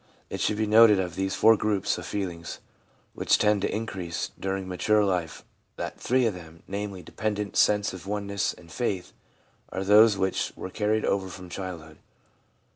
It 0.31 0.41
should 0.41 0.57
be 0.57 0.65
noted 0.65 0.99
of 0.99 1.13
these 1.15 1.35
four 1.35 1.55
groups 1.55 1.99
of 1.99 2.07
feelings 2.07 2.59
which 3.13 3.37
tend 3.37 3.61
to 3.61 3.71
increase 3.71 4.31
during 4.39 4.67
mature 4.67 5.05
life 5.05 5.45
that 5.75 5.99
three 6.01 6.25
of 6.25 6.33
them, 6.33 6.63
namely, 6.67 7.03
dependence, 7.03 7.59
sense 7.59 7.93
of 7.93 8.07
oneness, 8.07 8.51
and 8.51 8.71
faith, 8.71 9.13
are 9.69 9.83
those 9.83 10.17
which 10.17 10.53
were 10.55 10.71
carried 10.71 11.05
over 11.05 11.29
from 11.29 11.49
childhood. 11.51 11.99